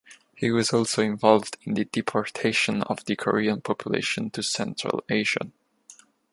[0.35, 5.51] He was also involved in the deportation of the Korean population to Central Asia.